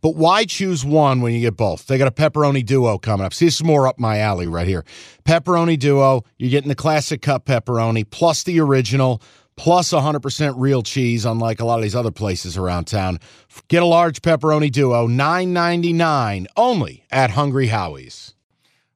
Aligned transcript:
But 0.00 0.16
why 0.16 0.44
choose 0.44 0.84
one 0.84 1.20
when 1.20 1.34
you 1.34 1.40
get 1.40 1.56
both? 1.56 1.86
They 1.86 1.98
got 1.98 2.08
a 2.08 2.12
pepperoni 2.12 2.64
duo 2.64 2.98
coming 2.98 3.26
up. 3.26 3.34
See, 3.34 3.46
this 3.46 3.56
is 3.56 3.64
more 3.64 3.86
up 3.86 3.98
my 3.98 4.18
alley 4.18 4.46
right 4.46 4.66
here. 4.66 4.84
Pepperoni 5.24 5.78
duo, 5.78 6.24
you're 6.38 6.50
getting 6.50 6.68
the 6.68 6.74
classic 6.74 7.22
cup 7.22 7.46
pepperoni 7.46 8.08
plus 8.08 8.42
the 8.44 8.60
original 8.60 9.22
plus 9.56 9.90
100% 9.90 10.54
real 10.56 10.82
cheese, 10.82 11.24
unlike 11.24 11.60
a 11.60 11.64
lot 11.64 11.80
of 11.80 11.82
these 11.82 11.96
other 11.96 12.12
places 12.12 12.56
around 12.56 12.84
town. 12.86 13.18
Get 13.66 13.82
a 13.82 13.86
large 13.86 14.22
pepperoni 14.22 14.70
duo, 14.70 15.08
$9.99 15.08 16.46
only 16.56 17.04
at 17.10 17.30
Hungry 17.30 17.66
Howie's. 17.66 18.34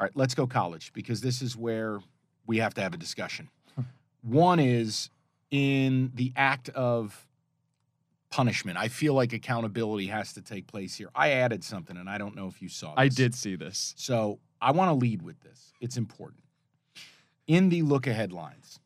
All 0.00 0.04
right, 0.04 0.16
let's 0.16 0.34
go 0.34 0.46
college 0.46 0.92
because 0.92 1.20
this 1.20 1.42
is 1.42 1.56
where 1.56 2.00
we 2.46 2.58
have 2.58 2.74
to 2.74 2.82
have 2.82 2.92
a 2.92 2.96
discussion. 2.96 3.48
One 4.22 4.58
is 4.58 5.10
in 5.50 6.10
the 6.14 6.32
act 6.34 6.68
of 6.70 7.27
punishment. 8.30 8.78
I 8.78 8.88
feel 8.88 9.14
like 9.14 9.32
accountability 9.32 10.06
has 10.06 10.32
to 10.34 10.42
take 10.42 10.66
place 10.66 10.96
here. 10.96 11.10
I 11.14 11.30
added 11.30 11.64
something 11.64 11.96
and 11.96 12.08
I 12.08 12.18
don't 12.18 12.36
know 12.36 12.46
if 12.46 12.60
you 12.60 12.68
saw 12.68 12.88
this. 12.88 12.98
I 12.98 13.08
did 13.08 13.34
see 13.34 13.56
this. 13.56 13.94
So 13.96 14.38
I 14.60 14.72
want 14.72 14.90
to 14.90 14.94
lead 14.94 15.22
with 15.22 15.40
this. 15.40 15.72
It's 15.80 15.96
important. 15.96 16.42
In 17.46 17.70
the 17.70 17.82
look 17.82 18.06
ahead 18.06 18.32
lines, 18.32 18.78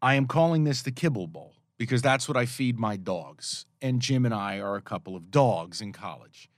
I 0.00 0.14
am 0.14 0.26
calling 0.26 0.64
this 0.64 0.82
the 0.82 0.92
Kibble 0.92 1.26
Bowl 1.26 1.54
because 1.76 2.02
that's 2.02 2.28
what 2.28 2.36
I 2.36 2.46
feed 2.46 2.78
my 2.78 2.96
dogs. 2.96 3.66
And 3.82 4.00
Jim 4.00 4.24
and 4.24 4.34
I 4.34 4.60
are 4.60 4.76
a 4.76 4.82
couple 4.82 5.16
of 5.16 5.30
dogs 5.30 5.80
in 5.80 5.92
college. 5.92 6.48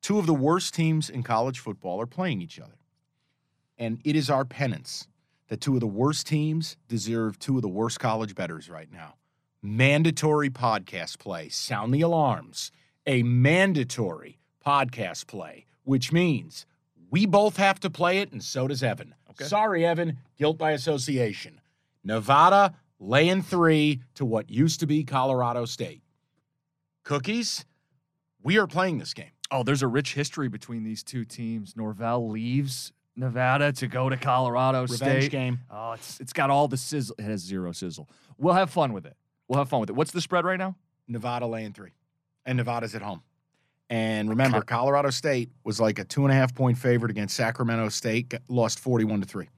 Two 0.00 0.18
of 0.18 0.26
the 0.26 0.34
worst 0.34 0.74
teams 0.74 1.10
in 1.10 1.22
college 1.22 1.58
football 1.58 2.00
are 2.00 2.06
playing 2.06 2.40
each 2.40 2.58
other. 2.58 2.78
And 3.78 4.00
it 4.04 4.16
is 4.16 4.30
our 4.30 4.44
penance 4.44 5.08
that 5.48 5.60
two 5.60 5.74
of 5.74 5.80
the 5.80 5.86
worst 5.86 6.26
teams 6.26 6.76
deserve 6.88 7.38
two 7.38 7.56
of 7.56 7.62
the 7.62 7.68
worst 7.68 8.00
college 8.00 8.34
betters 8.34 8.70
right 8.70 8.90
now. 8.90 9.14
Mandatory 9.62 10.50
podcast 10.50 11.18
play. 11.18 11.48
Sound 11.48 11.92
the 11.92 12.02
alarms. 12.02 12.70
A 13.06 13.22
mandatory 13.22 14.38
podcast 14.64 15.26
play, 15.26 15.66
which 15.84 16.12
means 16.12 16.66
we 17.10 17.26
both 17.26 17.56
have 17.56 17.80
to 17.80 17.90
play 17.90 18.18
it, 18.18 18.32
and 18.32 18.42
so 18.42 18.66
does 18.68 18.82
Evan. 18.82 19.14
Okay. 19.30 19.44
Sorry, 19.44 19.84
Evan. 19.86 20.18
Guilt 20.38 20.58
by 20.58 20.72
association. 20.72 21.60
Nevada 22.04 22.74
laying 22.98 23.42
three 23.42 24.02
to 24.14 24.24
what 24.24 24.50
used 24.50 24.80
to 24.80 24.86
be 24.86 25.04
Colorado 25.04 25.64
State. 25.64 26.02
Cookies, 27.04 27.64
we 28.42 28.58
are 28.58 28.66
playing 28.66 28.98
this 28.98 29.14
game. 29.14 29.30
Oh, 29.50 29.62
there's 29.62 29.82
a 29.82 29.88
rich 29.88 30.14
history 30.14 30.48
between 30.48 30.82
these 30.82 31.02
two 31.04 31.24
teams. 31.24 31.76
Norvell 31.76 32.28
leaves 32.28 32.92
Nevada 33.14 33.72
to 33.72 33.86
go 33.86 34.08
to 34.08 34.16
Colorado 34.16 34.82
Revenge 34.82 35.24
State. 35.24 35.30
game. 35.30 35.60
Oh, 35.70 35.92
it's 35.92 36.18
it's 36.20 36.32
got 36.32 36.50
all 36.50 36.66
the 36.66 36.76
sizzle. 36.76 37.14
It 37.18 37.22
has 37.24 37.40
zero 37.42 37.70
sizzle. 37.72 38.08
We'll 38.38 38.54
have 38.54 38.70
fun 38.70 38.92
with 38.92 39.06
it. 39.06 39.16
We'll 39.48 39.58
have 39.58 39.68
fun 39.68 39.80
with 39.80 39.90
it. 39.90 39.96
What's 39.96 40.10
the 40.10 40.20
spread 40.20 40.44
right 40.44 40.58
now? 40.58 40.76
Nevada 41.08 41.46
laying 41.46 41.72
three, 41.72 41.92
and 42.44 42.56
Nevada's 42.56 42.94
at 42.94 43.02
home. 43.02 43.22
And 43.88 44.28
remember, 44.28 44.60
Colorado 44.62 45.10
State 45.10 45.50
was 45.62 45.80
like 45.80 45.98
a 46.00 46.04
two 46.04 46.24
and 46.24 46.32
a 46.32 46.34
half 46.34 46.54
point 46.54 46.76
favorite 46.76 47.10
against 47.10 47.36
Sacramento 47.36 47.88
State, 47.90 48.34
lost 48.48 48.80
41 48.80 49.20
to 49.20 49.26
three. 49.26 49.48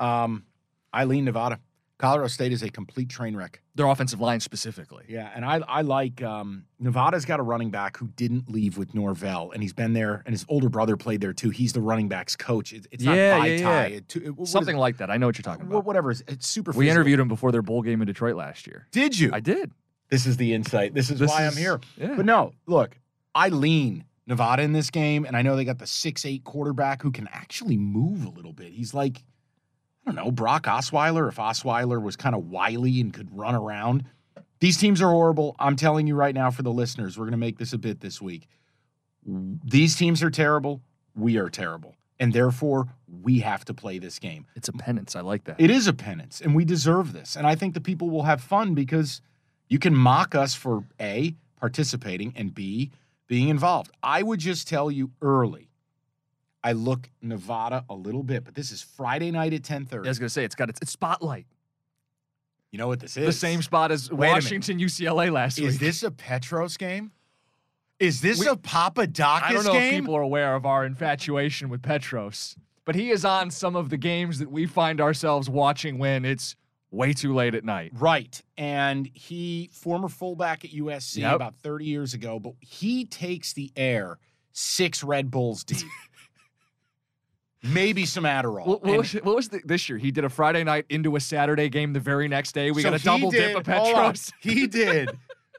Um, 0.00 0.44
I 0.92 1.04
lean 1.04 1.26
Nevada. 1.26 1.60
Colorado 1.98 2.28
State 2.28 2.52
is 2.52 2.62
a 2.62 2.70
complete 2.70 3.08
train 3.08 3.34
wreck. 3.36 3.60
Their 3.74 3.86
offensive 3.86 4.20
line 4.20 4.38
specifically. 4.40 5.04
Yeah, 5.08 5.30
and 5.34 5.44
I 5.44 5.56
I 5.66 5.82
like 5.82 6.22
um, 6.22 6.64
Nevada's 6.78 7.24
got 7.24 7.40
a 7.40 7.42
running 7.42 7.70
back 7.70 7.96
who 7.96 8.06
didn't 8.08 8.48
leave 8.48 8.78
with 8.78 8.94
Norvell, 8.94 9.50
and 9.52 9.62
he's 9.62 9.72
been 9.72 9.94
there, 9.94 10.22
and 10.24 10.32
his 10.32 10.46
older 10.48 10.68
brother 10.68 10.96
played 10.96 11.20
there 11.20 11.32
too. 11.32 11.50
He's 11.50 11.72
the 11.72 11.80
running 11.80 12.08
backs 12.08 12.36
coach. 12.36 12.72
It- 12.72 12.86
it's 12.92 13.02
Yeah, 13.02 13.38
not 13.38 13.48
yeah, 13.48 13.56
Vitae. 13.56 13.60
yeah. 13.60 13.82
It- 13.96 14.16
it- 14.16 14.46
Something 14.48 14.76
it? 14.76 14.80
like 14.80 14.98
that. 14.98 15.10
I 15.10 15.16
know 15.16 15.26
what 15.26 15.36
you're 15.38 15.42
talking 15.42 15.66
about. 15.66 15.84
Whatever. 15.84 16.12
It's, 16.12 16.22
it's 16.28 16.46
super. 16.46 16.70
We 16.70 16.84
physical. 16.84 16.90
interviewed 16.92 17.20
him 17.20 17.28
before 17.28 17.50
their 17.52 17.62
bowl 17.62 17.82
game 17.82 18.00
in 18.00 18.06
Detroit 18.06 18.36
last 18.36 18.66
year. 18.68 18.86
Did 18.92 19.18
you? 19.18 19.30
I 19.32 19.40
did. 19.40 19.72
This 20.08 20.24
is 20.24 20.36
the 20.36 20.54
insight. 20.54 20.94
This 20.94 21.10
is 21.10 21.18
This 21.18 21.28
why 21.30 21.46
I'm 21.46 21.56
here. 21.56 21.80
yeah. 21.96 22.14
But 22.14 22.24
no, 22.26 22.52
look, 22.66 22.96
I 23.34 23.48
lean 23.48 24.04
Nevada 24.26 24.62
in 24.62 24.72
this 24.72 24.88
game, 24.90 25.24
and 25.24 25.36
I 25.36 25.42
know 25.42 25.56
they 25.56 25.64
got 25.64 25.78
the 25.78 25.86
six 25.86 26.24
eight 26.24 26.44
quarterback 26.44 27.02
who 27.02 27.10
can 27.10 27.28
actually 27.32 27.76
move 27.76 28.24
a 28.24 28.30
little 28.30 28.52
bit. 28.52 28.72
He's 28.72 28.94
like, 28.94 29.24
don't 30.08 30.24
know, 30.24 30.30
Brock 30.30 30.64
Osweiler. 30.64 31.28
If 31.28 31.36
Osweiler 31.36 32.02
was 32.02 32.16
kind 32.16 32.34
of 32.34 32.50
wily 32.50 33.00
and 33.00 33.12
could 33.12 33.28
run 33.36 33.54
around. 33.54 34.04
These 34.60 34.78
teams 34.78 35.00
are 35.00 35.10
horrible. 35.10 35.54
I'm 35.58 35.76
telling 35.76 36.06
you 36.06 36.16
right 36.16 36.34
now 36.34 36.50
for 36.50 36.62
the 36.62 36.72
listeners, 36.72 37.16
we're 37.16 37.26
going 37.26 37.32
to 37.32 37.38
make 37.38 37.58
this 37.58 37.72
a 37.72 37.78
bit 37.78 38.00
this 38.00 38.20
week. 38.20 38.48
These 39.24 39.96
teams 39.96 40.22
are 40.22 40.30
terrible. 40.30 40.80
We 41.14 41.36
are 41.36 41.48
terrible. 41.48 41.94
And 42.18 42.32
therefore, 42.32 42.86
we 43.22 43.40
have 43.40 43.64
to 43.66 43.74
play 43.74 43.98
this 43.98 44.18
game. 44.18 44.46
It's 44.56 44.68
a 44.68 44.72
penance. 44.72 45.14
I 45.14 45.20
like 45.20 45.44
that. 45.44 45.60
It 45.60 45.70
is 45.70 45.86
a 45.86 45.92
penance, 45.92 46.40
and 46.40 46.56
we 46.56 46.64
deserve 46.64 47.12
this. 47.12 47.36
And 47.36 47.46
I 47.46 47.54
think 47.54 47.74
the 47.74 47.80
people 47.80 48.10
will 48.10 48.24
have 48.24 48.40
fun 48.40 48.74
because 48.74 49.20
you 49.68 49.78
can 49.78 49.94
mock 49.94 50.34
us 50.34 50.54
for 50.54 50.82
A, 51.00 51.36
participating, 51.60 52.32
and 52.34 52.52
B, 52.52 52.90
being 53.28 53.48
involved. 53.50 53.92
I 54.02 54.24
would 54.24 54.40
just 54.40 54.66
tell 54.66 54.90
you 54.90 55.12
early, 55.22 55.68
I 56.64 56.72
look 56.72 57.08
Nevada 57.22 57.84
a 57.88 57.94
little 57.94 58.22
bit, 58.22 58.44
but 58.44 58.54
this 58.54 58.72
is 58.72 58.82
Friday 58.82 59.30
night 59.30 59.52
at 59.54 59.62
10:30. 59.62 60.06
I 60.06 60.08
was 60.08 60.18
gonna 60.18 60.28
say 60.28 60.44
it's 60.44 60.54
got 60.54 60.68
its, 60.68 60.80
it's 60.82 60.92
spotlight. 60.92 61.46
you 62.70 62.78
know 62.78 62.88
what 62.88 63.00
this 63.00 63.16
is? 63.16 63.24
The 63.26 63.32
same 63.32 63.62
spot 63.62 63.90
as 63.92 64.10
Wait. 64.10 64.28
Washington 64.30 64.78
UCLA 64.78 65.30
last 65.32 65.58
Is 65.58 65.62
week. 65.62 65.68
Is 65.70 65.78
this 65.78 66.02
a 66.02 66.10
Petros 66.10 66.76
game? 66.76 67.12
Is 67.98 68.20
this 68.20 68.38
We- 68.40 68.46
a 68.48 68.56
Papadakis 68.56 69.14
game? 69.14 69.42
I 69.42 69.52
don't 69.52 69.64
know 69.64 69.72
game? 69.72 69.94
if 69.94 70.00
people 70.00 70.14
are 70.16 70.22
aware 70.22 70.54
of 70.54 70.66
our 70.66 70.84
infatuation 70.84 71.68
with 71.68 71.82
Petros, 71.82 72.56
but 72.84 72.94
he 72.94 73.10
is 73.10 73.24
on 73.24 73.50
some 73.50 73.74
of 73.74 73.88
the 73.90 73.96
games 73.96 74.38
that 74.38 74.50
we 74.50 74.66
find 74.66 75.00
ourselves 75.00 75.48
watching 75.48 75.98
when 75.98 76.24
it's 76.24 76.54
way 76.90 77.12
too 77.12 77.34
late 77.34 77.54
at 77.54 77.64
night. 77.64 77.92
Right. 77.94 78.40
And 78.56 79.08
he, 79.14 79.68
former 79.72 80.08
fullback 80.08 80.64
at 80.64 80.72
USC 80.72 81.20
Yep. 81.22 81.34
about 81.36 81.56
30 81.56 81.84
years 81.86 82.14
ago, 82.14 82.38
but 82.38 82.54
he 82.60 83.04
takes 83.04 83.52
the 83.52 83.70
air 83.76 84.18
six 84.52 85.02
Red 85.02 85.30
Bulls 85.30 85.64
deep. 85.64 85.78
Maybe 87.62 88.06
some 88.06 88.24
Adderall. 88.24 88.66
What, 88.66 88.84
what 88.84 88.98
was, 88.98 89.12
what 89.14 89.36
was 89.36 89.48
the, 89.48 89.60
this 89.64 89.88
year? 89.88 89.98
He 89.98 90.10
did 90.10 90.24
a 90.24 90.28
Friday 90.28 90.62
night 90.62 90.86
into 90.88 91.16
a 91.16 91.20
Saturday 91.20 91.68
game 91.68 91.92
the 91.92 92.00
very 92.00 92.28
next 92.28 92.52
day. 92.52 92.70
We 92.70 92.82
so 92.82 92.90
got 92.90 93.00
a 93.00 93.04
double 93.04 93.30
did- 93.30 93.48
dip 93.48 93.56
of 93.56 93.66
hold 93.66 93.88
on. 93.88 93.94
Petros. 93.94 94.32
He 94.40 94.66
did. 94.68 95.10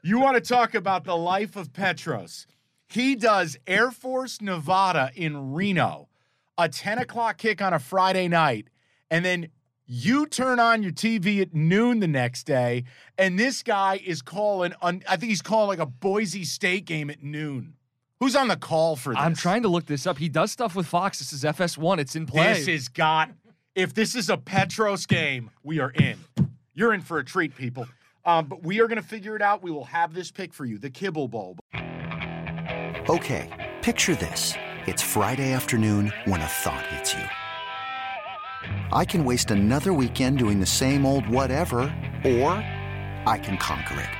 You 0.02 0.18
want 0.18 0.36
to 0.36 0.40
talk 0.40 0.74
about 0.74 1.04
the 1.04 1.16
life 1.16 1.56
of 1.56 1.72
Petros? 1.72 2.46
He 2.88 3.14
does 3.14 3.58
Air 3.66 3.90
Force 3.90 4.40
Nevada 4.40 5.12
in 5.14 5.52
Reno, 5.52 6.08
a 6.56 6.68
10 6.68 6.98
o'clock 6.98 7.36
kick 7.36 7.60
on 7.60 7.72
a 7.74 7.78
Friday 7.78 8.26
night, 8.28 8.68
and 9.10 9.24
then 9.24 9.48
you 9.86 10.26
turn 10.26 10.58
on 10.58 10.82
your 10.82 10.92
TV 10.92 11.40
at 11.42 11.52
noon 11.52 12.00
the 12.00 12.08
next 12.08 12.44
day, 12.44 12.84
and 13.18 13.38
this 13.38 13.62
guy 13.62 14.00
is 14.04 14.22
calling. 14.22 14.72
On, 14.80 15.02
I 15.08 15.16
think 15.16 15.30
he's 15.30 15.42
calling 15.42 15.68
like 15.68 15.80
a 15.80 15.90
Boise 15.90 16.44
State 16.44 16.84
game 16.84 17.10
at 17.10 17.22
noon. 17.22 17.74
Who's 18.20 18.36
on 18.36 18.48
the 18.48 18.56
call 18.56 18.96
for 18.96 19.14
this? 19.14 19.18
I'm 19.22 19.34
trying 19.34 19.62
to 19.62 19.68
look 19.68 19.86
this 19.86 20.06
up. 20.06 20.18
He 20.18 20.28
does 20.28 20.52
stuff 20.52 20.76
with 20.76 20.86
Fox. 20.86 21.18
This 21.18 21.32
is 21.32 21.42
FS1. 21.42 21.98
It's 21.98 22.14
in 22.14 22.26
play. 22.26 22.52
This 22.52 22.68
is 22.68 22.88
got. 22.88 23.30
If 23.74 23.94
this 23.94 24.14
is 24.14 24.28
a 24.28 24.36
Petros 24.36 25.06
game, 25.06 25.50
we 25.62 25.80
are 25.80 25.90
in. 25.92 26.18
You're 26.74 26.92
in 26.92 27.00
for 27.00 27.18
a 27.18 27.24
treat, 27.24 27.56
people. 27.56 27.88
Um, 28.26 28.44
but 28.44 28.62
we 28.62 28.80
are 28.80 28.88
going 28.88 29.00
to 29.00 29.06
figure 29.08 29.36
it 29.36 29.42
out. 29.42 29.62
We 29.62 29.70
will 29.70 29.84
have 29.84 30.12
this 30.12 30.30
pick 30.30 30.52
for 30.52 30.66
you, 30.66 30.76
the 30.76 30.90
Kibble 30.90 31.28
Bowl. 31.28 31.56
Okay, 33.08 33.70
picture 33.80 34.14
this. 34.14 34.52
It's 34.86 35.02
Friday 35.02 35.52
afternoon 35.52 36.12
when 36.26 36.42
a 36.42 36.46
thought 36.46 36.84
hits 36.86 37.14
you. 37.14 37.24
I 38.92 39.06
can 39.06 39.24
waste 39.24 39.50
another 39.50 39.94
weekend 39.94 40.36
doing 40.38 40.60
the 40.60 40.66
same 40.66 41.06
old 41.06 41.26
whatever, 41.26 41.80
or 42.24 42.50
I 43.26 43.40
can 43.42 43.56
conquer 43.56 43.98
it. 44.00 44.19